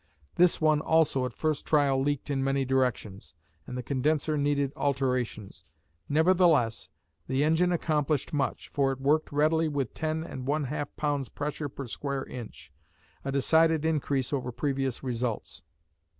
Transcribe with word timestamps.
This 0.33 0.59
one 0.59 0.79
also 0.81 1.27
at 1.27 1.31
first 1.33 1.63
trial 1.63 2.01
leaked 2.01 2.31
in 2.31 2.43
many 2.43 2.65
directions, 2.65 3.35
and 3.67 3.77
the 3.77 3.83
condenser 3.83 4.35
needed 4.35 4.73
alterations. 4.75 5.63
Nevertheless, 6.09 6.89
the 7.27 7.43
engine 7.43 7.71
accomplished 7.71 8.33
much, 8.33 8.69
for 8.69 8.91
it 8.91 8.99
worked 8.99 9.31
readily 9.31 9.67
with 9.67 9.93
ten 9.93 10.23
and 10.23 10.47
one 10.47 10.63
half 10.63 10.89
pounds 10.95 11.29
pressure 11.29 11.69
per 11.69 11.85
square 11.85 12.25
inch, 12.25 12.71
a 13.23 13.31
decided 13.31 13.85
increase 13.85 14.33
over 14.33 14.51
previous 14.51 15.03
results. 15.03 15.61